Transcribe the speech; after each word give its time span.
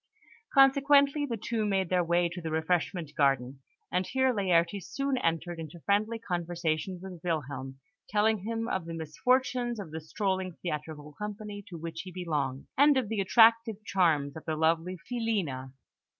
Consequently, 0.51 1.27
the 1.27 1.37
two 1.37 1.63
made 1.63 1.89
their 1.89 2.03
way 2.03 2.27
to 2.27 2.41
the 2.41 2.49
refreshment 2.49 3.11
gardens; 3.15 3.61
and 3.91 4.07
here 4.07 4.33
Laertes 4.33 4.87
soon 4.87 5.15
entered 5.19 5.59
into 5.59 5.79
friendly 5.81 6.17
conversation 6.17 6.99
with 6.99 7.21
Wilhelm, 7.23 7.77
telling 8.09 8.39
him 8.39 8.67
of 8.67 8.85
the 8.87 8.95
misfortunes 8.95 9.79
of 9.79 9.91
the 9.91 10.01
strolling 10.01 10.53
theatrical 10.63 11.13
company 11.13 11.63
to 11.67 11.77
which 11.77 12.01
he 12.01 12.11
belonged, 12.11 12.65
and 12.75 12.97
of 12.97 13.09
the 13.09 13.19
attractive 13.21 13.85
charms 13.85 14.35
of 14.35 14.43
the 14.45 14.55
lively 14.55 14.97
Filina. 15.07 15.71